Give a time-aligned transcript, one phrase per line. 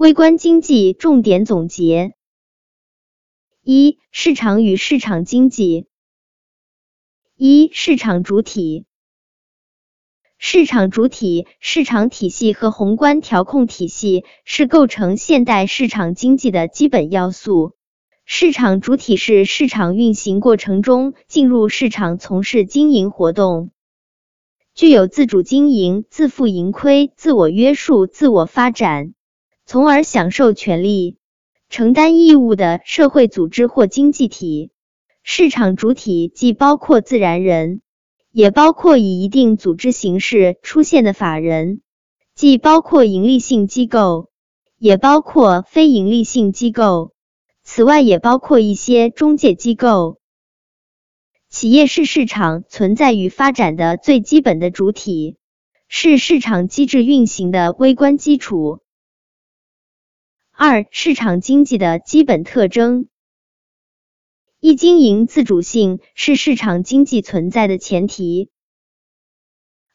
[0.00, 2.14] 微观经济重点总结：
[3.62, 5.88] 一、市场与市场经济。
[7.36, 8.86] 一、市场主体。
[10.38, 17.76] 市场主体、市场体系和宏观调控体系是构成现代市场经济的基本要素。
[18.24, 23.70] 市场主体是市场运行过程中进入市场从事经营活动，
[24.74, 29.12] 具有自主经营、自负盈亏、自我约束、自我发展。
[29.70, 31.16] 从而享受权利、
[31.68, 34.72] 承担义务的社会组织或经济体。
[35.22, 37.80] 市场主体既包括自然人，
[38.32, 41.82] 也包括以一定组织形式出现的法人，
[42.34, 44.30] 既包括盈利性机构，
[44.76, 47.12] 也包括非盈利性机构。
[47.62, 50.18] 此外，也包括一些中介机构。
[51.48, 55.36] 企业是市场存在与发展的最基本的主体，
[55.86, 58.80] 是市场机制运行的微观基础。
[60.62, 63.08] 二、市场经济的基本特征：
[64.60, 68.50] 一、经营自主性是市场经济存在的前提；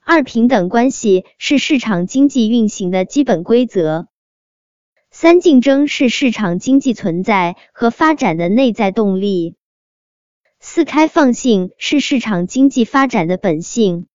[0.00, 4.08] 二、平等关系是市场经济运行的基本规则；
[5.12, 9.54] 三、竞争是市场经济存在和发展的内在动力；
[10.58, 14.06] 四、开放性是市场经济发展的本性；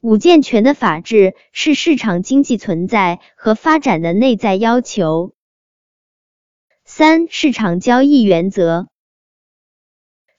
[0.00, 5.34] 五、健全的法治是市场经济存在和发展的内在要求。
[6.94, 8.86] 三、市场交易原则。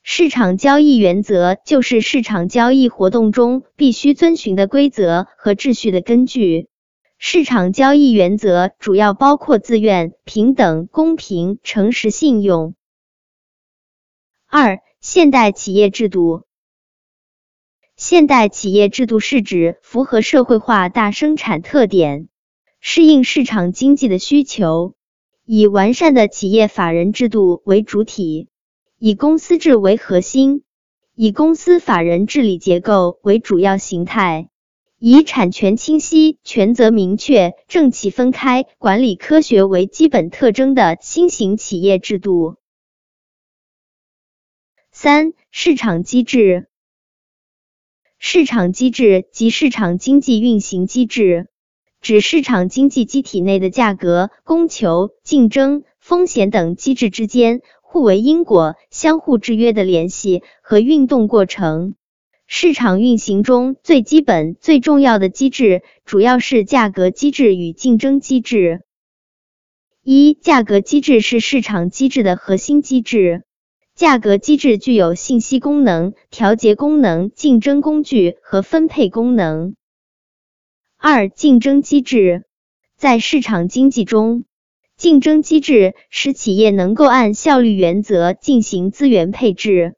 [0.03, 6.67] 市场交易原则就是市场交易活动中必须遵循的规则和秩序的根据。
[7.17, 12.75] 市场交易原则主要包括自愿、平等、公平、诚实、信用。
[14.45, 16.45] 二、现代企业制度。
[17.95, 22.27] 现代企业制度是指符合社会化大生产特点，
[22.79, 24.93] 适应市场经济的需求。
[25.45, 28.47] 以完善的企业法人制度为主体，
[28.97, 30.63] 以公司制为核心，
[31.15, 34.49] 以公司法人治理结构为主要形态，
[34.99, 42.55] 以产权清晰、权责明确、政企分开、管理科学为基本特征的新型企业制度。
[44.91, 46.69] 三、市场机制。
[48.17, 51.49] 市场机制及市场经济运行机制。
[52.03, 61.95] 指市场经济机体内的价格、供求、竞争、风险等机制之间互为因果、相互制约的联系和运动过程。
[62.45, 68.81] 市场运行中最基本、最重要的机制主要是价格机制与竞争机制。
[70.03, 73.43] 一、价格机制是市场机制的核心机制。
[73.95, 79.75] 价格机制具有信息功能、调节功能、竞争工具和分配功能。
[81.05, 82.45] 二、竞争机制
[82.95, 84.45] 在市场经济中，
[84.95, 89.97] 竞争机制使企业能够按效率原则进行资源配置，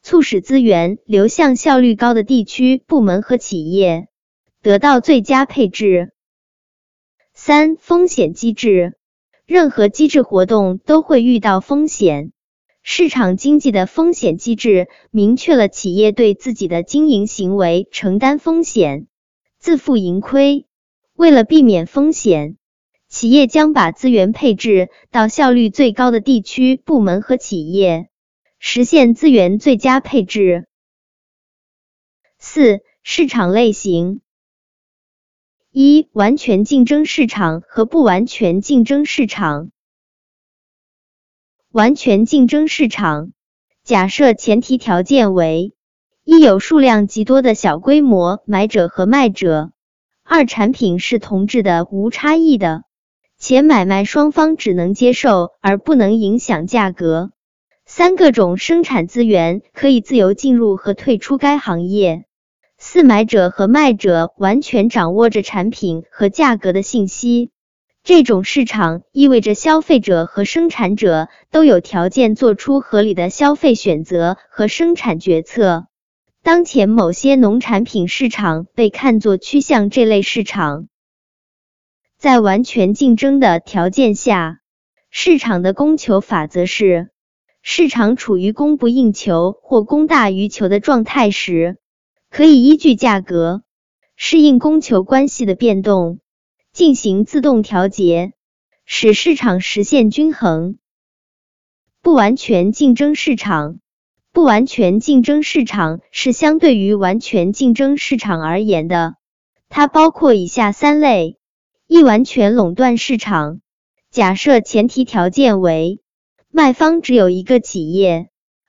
[0.00, 4.08] 促使资源流向效率高的地区、部门和企业，
[4.62, 6.14] 得到最佳配置。
[7.34, 8.96] 三、风险机制，
[9.44, 12.32] 任何机制活动都会遇到风险，
[12.82, 19.06] 市场经济的风险机制明确了企业对自己的经营行为承担风险。
[19.66, 20.64] 自负盈亏，
[21.14, 22.56] 为了避免风险，
[23.08, 28.08] 企业将把资源配置到效率最高的地区、部门和企业，
[28.60, 30.68] 实现资源最佳配置。
[32.38, 34.20] 四、市场类型：
[35.72, 39.72] 一、完全竞争市场和不完全竞争市场。
[41.72, 43.32] 完全竞争市场，
[43.82, 45.75] 假设前提条件为。
[46.28, 49.70] 一有数量极多的小规模买者和卖者；
[50.24, 52.82] 二产品是同质的、无差异的，
[53.38, 57.28] 且买卖双方只能接受而不能影响价格；
[57.84, 62.24] 三各种生产资源可以自由进入和退出该行业；
[62.76, 67.52] 四买者和卖者完全掌握着产品和价格的信息。
[68.02, 75.86] 这种市场意味着消费者和生产者都有条件做出合理的消费选择和生产决策。
[76.46, 80.86] 当前某些农产品市场被看作趋向这类市场，
[82.18, 84.60] 在完全竞争的条件下，
[85.10, 87.10] 市场的供求法则是：
[87.62, 91.78] 市场处于供不应求或供大于求的状态时，
[92.30, 93.64] 可以依据价格
[94.14, 96.20] 适应供求关系的变动，
[96.72, 98.34] 进行自动调节，
[98.84, 100.78] 使市场实现均衡。
[102.02, 103.80] 不完全竞争市场。
[104.36, 109.14] 不完全竞争市场是相对于完全竞争市场而言的，
[109.70, 111.38] 它包括以下三类：
[111.86, 113.62] 一、完全垄断市场，
[114.10, 116.02] 假设前提条件为
[116.50, 118.28] 卖方只有一个企业，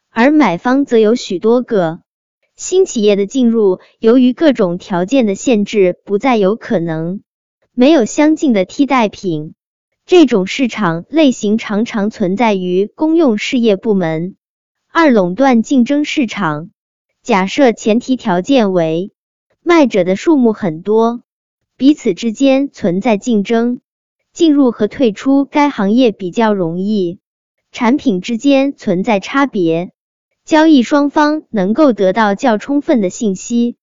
[0.09, 1.99] 而买方则有许多个。
[2.55, 7.23] 新企业的进入，由于各种条件的限制，不再有可能。
[7.73, 9.53] 没有相近的替代品。
[10.05, 14.36] 这种市场类型常常存在于公用事业部门。
[14.99, 16.71] 二、垄断竞争市场。
[17.21, 19.11] 假设前提条件为
[19.61, 21.21] 卖者的数目很多，
[21.77, 23.79] 彼此之间存在竞争。
[24.33, 27.19] 进入和退出该行业比较容易，
[27.71, 29.91] 产品之间存在差别，
[30.43, 33.75] 交易双方能够得到较充分的信息。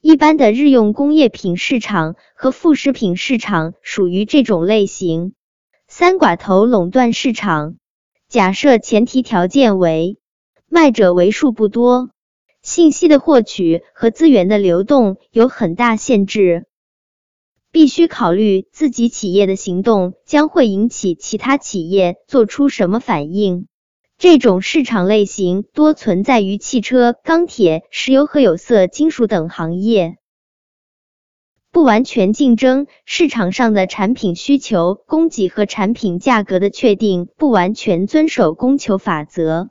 [0.00, 5.32] 一般的日用工业品市场和副食品市场属于这种类型。
[5.88, 7.74] 三寡头垄断市场，
[8.28, 10.19] 假设前提条件为
[10.72, 12.10] 卖者为数不多，
[12.62, 16.64] 信息的获取和资源的流动有很大限制。
[17.72, 23.66] 必须考虑自己企业的行动将会引起其他企业做出什么反应。
[24.16, 30.18] 这种市场类型多存在于汽车、钢铁、石油和有色金属等行业。
[31.72, 39.70] 不完全竞争市场上的产品需求、供给和产品价格的确定不完全遵守供求法则，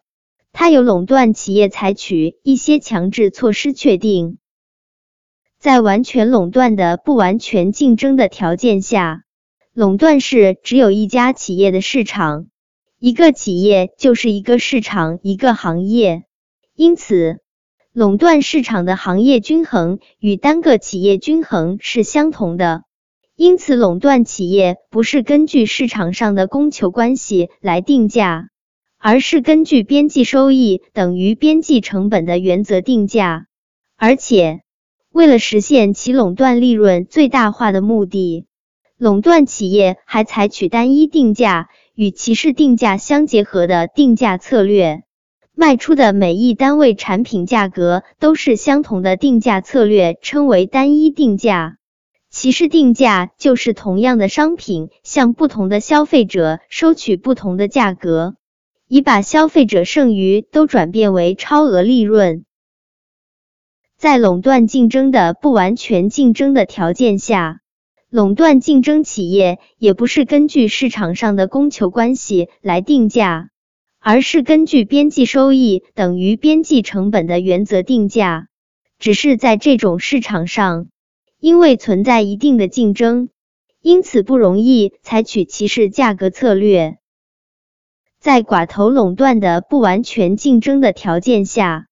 [0.51, 4.37] 它由垄断企业采取一些强制措施确定。
[5.57, 9.23] 在完全垄断的不完全竞争的条件下，
[9.73, 12.47] 垄断是只有一家企业的市场，
[12.97, 16.23] 一个企业就是一个市场，一个行业。
[16.75, 17.39] 因此，
[17.91, 22.83] 垄断市场的行业均衡与单个企业均衡是相同的。
[23.35, 28.49] 因此，垄断企业不是根据市场上的供求关系来定价，
[28.99, 33.47] 而是根据边际收益等于边际成本的原则定价，
[33.97, 34.61] 而且。
[35.11, 38.45] 为了实现其垄断利润最大化的目的，
[38.95, 45.01] 垄断企业还采取单一定价与歧视定价相结合的定价策略。
[45.55, 51.77] 卖出的每一单位产品价格都是相同的定价策略称为单一定价。
[52.29, 58.35] 歧视定价就是同样的商品向不同的消费者收取不同的价格，
[58.89, 62.43] 已把消费者剩余都转变为超额利润。
[63.97, 67.61] 在垄断竞争的不完全竞争的条件下，
[68.09, 73.51] 垄断竞争企业也不是根据市场上的供求关系来定价，
[73.99, 78.47] 而是根据边际收益等于边际成本的原则定价。
[78.97, 80.87] 只是在这种市场上，
[81.39, 83.29] 因为存在一定的竞争，
[83.81, 86.98] 因此不容易采取歧视价格策略。
[88.29, 91.87] 在寡头垄断的不完全竞争的条件下。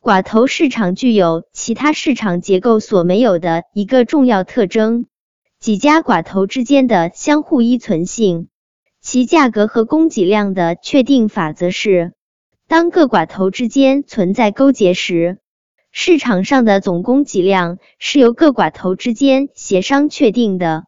[0.00, 5.04] 寡头市场具有其他市场结构所没有的一个重要特征：
[5.60, 8.48] 几家寡头之间的相互依存性。
[9.02, 12.14] 其价格和供给量的确定法则是：
[12.66, 15.40] 当各寡头之间存在勾结时，
[15.90, 20.84] 市场上的总供给量是由各寡头之间协商确定的。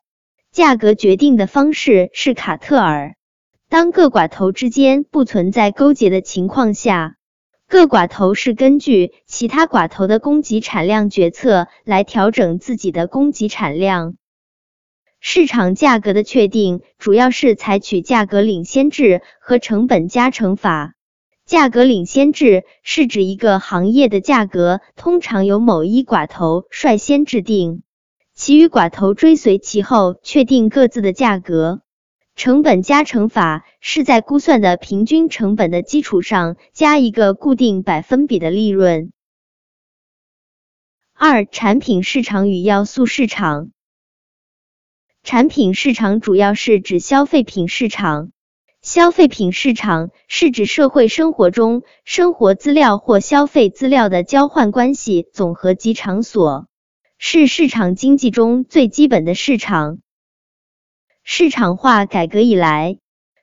[0.50, 3.16] 价格决定的方式是卡特尔。
[3.74, 7.16] 当各寡头之间不存在勾结的情况下。
[7.66, 14.14] 各寡头是根据其他寡头的供给产量决策来调整自己的供给产量。
[15.18, 20.94] 市场价格的确定主要是采取价格领先制和成本加成法。
[21.44, 27.82] 价格领先制是指一个行业的价格通常由某一寡头率先制定，
[28.36, 31.80] 其余寡头追随其后确定各自的价格。
[32.36, 39.12] 成本加成法是在估算的平均成本的基础上加一个固定百分比的利润。
[41.12, 43.70] 二、产品市场与要素市场。
[45.22, 48.32] 产品市场主要是指消费品市场，
[48.82, 56.66] 消费品市场是指社会生活中生活资料或消费资料的交换关系总和及场所，
[57.16, 60.00] 是市场经济中最基本的市场。
[61.26, 62.98] 市场化改革以来，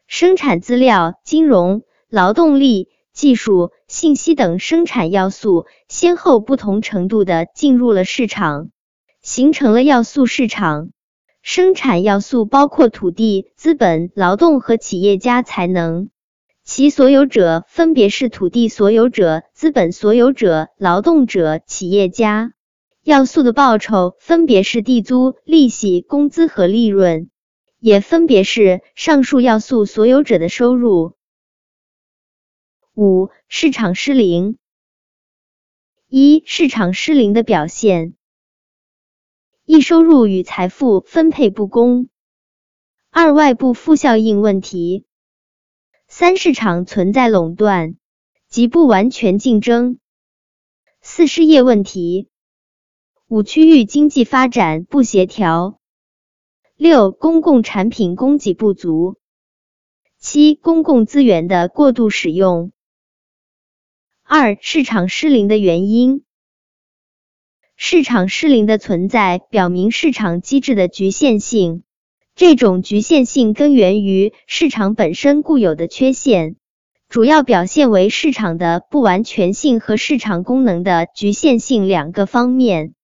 [0.05, 8.69] 生产资料、金融、劳动力、技术、信息等生产要素先后不同程度的进入了市场，
[9.23, 10.91] 形成了要素市场。
[11.41, 16.09] 生产要素包括土地、资本、劳动和企业家才能，
[16.63, 22.53] 其所有者分别是土地所有者、资本所有者、劳动者、企业家。
[23.03, 27.31] 要素的报酬分别是地租、利息、工资和利润。
[27.81, 31.15] 也分别是上述要素所有者的收入。
[32.93, 34.59] 五、市场失灵。
[36.07, 38.13] 一、市场失灵的表现：
[39.65, 42.05] 一、收入与财富分配不公；
[43.09, 45.07] 二、外部负效应问题。
[46.07, 47.95] 三、市场存在垄断
[48.47, 49.97] 及不完全竞争。
[51.01, 52.29] 四、失业问题。
[53.27, 55.80] 五、区域经济发展不协调。
[56.83, 59.17] 六、公共产品供给不足。
[60.17, 62.71] 七、公共资源的过度使用。
[64.23, 66.23] 二、市场失灵的原因。
[67.75, 71.83] 市场失灵的存在，表明市场机制的局限性。
[72.33, 76.55] 这种局限性根源于市场本身固有的缺陷，
[77.07, 82.95] 主要表现为市场的不完全性和市场功能的局限性两个方面。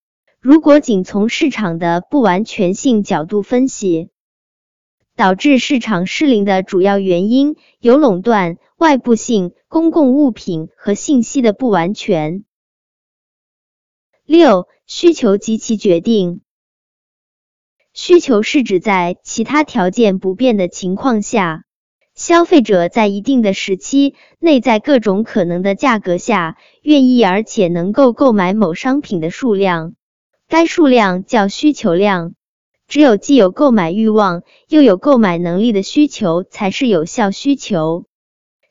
[0.49, 4.11] 如果仅从市场的不完全性角度分析，
[5.13, 12.45] 导致市场失灵的主要原因有垄断、外部性、公共物品和信息的不完全。
[14.23, 16.39] 六、需求及其决定。
[17.91, 21.65] 需求是指在其他条件不变的情况下，
[22.15, 29.95] 消费者在一定的时期内，在各种可能的价格下，愿意而且能够购买某商品的数量。
[30.49, 32.33] 该数量叫需求量，
[32.87, 38.05] 只有既有购买欲望又有购买能力的需求才是有效需求。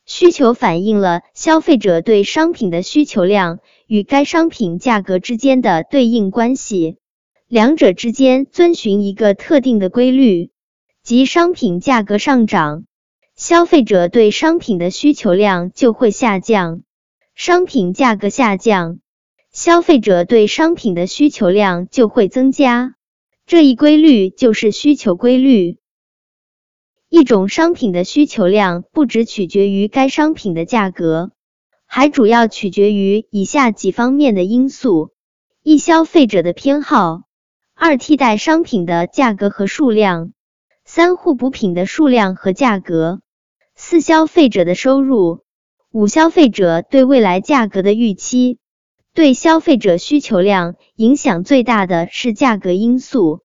[0.06, 6.96] 需求反映了消费者对商品的需求量与该商品价格之间的对应关系，
[7.46, 10.50] 两者之间遵循一个特定的规律，
[11.02, 12.84] 即商品价格上涨，
[13.36, 16.82] 消费者对商品的需求量就会下降；
[17.34, 18.98] 商品价格下降。
[19.56, 22.94] 消费者对商品的需求量就会增加，
[23.46, 25.78] 这一规律就是需求规律。
[27.08, 31.30] 一种商品的需求量不只取决于该商品的价格，
[31.86, 35.12] 还主要取决于以下几方面的因素：
[35.62, 37.22] 一、消费者的偏好；
[37.74, 40.32] 二、替代商品的价格和数量；
[40.84, 43.20] 三、互补品的数量和价格；
[43.74, 45.38] 四、消费者的收入；
[45.92, 48.58] 五、消费者对未来价格的预期。
[49.16, 53.40] 对消费者需求量影响最大的是价格因素。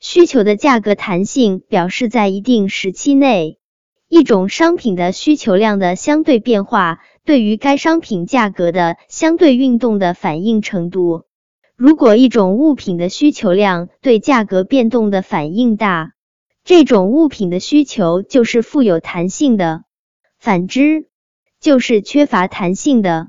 [0.00, 3.60] 需求的价格弹性表示在一定时期内，
[4.08, 11.22] 一种商品的需求量的相对变化对于该商品价格的相对运动的反应程度。
[11.76, 16.14] 如果一种物品的需求量对价格变动的反应大，
[16.64, 19.82] 这种物品的需求就是富有弹性的；
[20.40, 21.06] 反之，
[21.60, 23.28] 就是缺乏弹性的。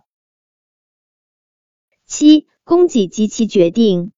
[2.16, 4.12] 七、供给及其决定。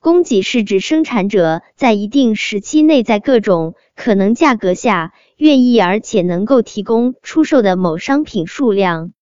[0.00, 9.12] 供给是指生产者在一定时期内，在各种可能价格下，愿意而且能够提供出售的某商品数量。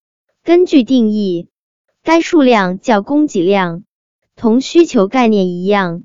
[0.43, 1.49] 根据定义，
[2.03, 3.83] 该数量叫供给量。
[4.35, 6.05] 同需求概念一样，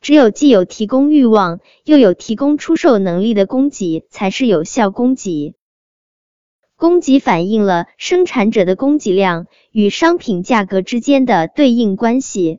[0.00, 5.54] 只有既有提供欲望，又有提供出售能力的供给，才是有效供给。
[6.82, 12.58] 供给反映了生产者的供给量与商品价格之间的对应关系，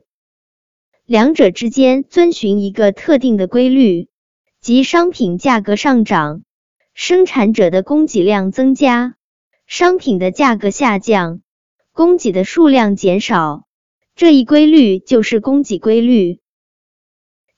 [1.04, 4.08] 两者之间遵循一个特定的规律，
[4.62, 6.42] 即商品价格上涨，
[6.94, 9.16] 生产者的供给量增加，
[9.66, 11.42] 商品的价格下降，
[11.92, 13.66] 供给的数量减少。
[14.16, 16.40] 这一规律就是供给规律。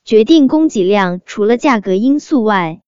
[0.05, 2.81] 决定供给量除了价格因素外，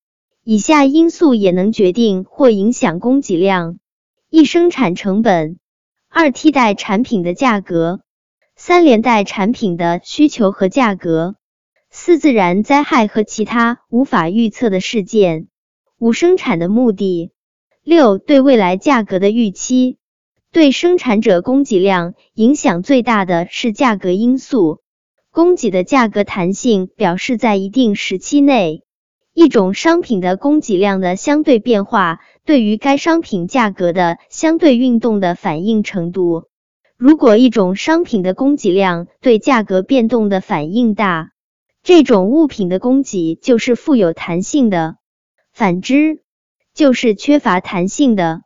[0.51, 3.79] 以下因素也能决定或影响供给量：
[4.31, 5.57] 一、生产成本；
[6.09, 7.99] 二、替代产品的价格；
[8.57, 11.35] 三、连带产品的需求和价格；
[11.91, 15.49] 四、自然灾害和其他无法预测的事件；
[15.99, 17.31] 五、生产的目的；
[17.85, 19.99] 六、对未来价格的预期。
[20.51, 24.81] 对生产者供给量影响最大的是价格因素。
[25.31, 28.83] 供给的价格弹性表示在一定时期内。
[29.39, 36.49] 一种商品的供给量的相对变化对于该商品价格的相对运动的反应程度。
[36.97, 41.31] 如果一种商品的供给量对价格变动的反应大，
[41.85, 44.95] 这种物品的供给就是富有弹性的；
[45.53, 46.25] 反之，
[46.75, 48.43] 就是缺乏弹性的。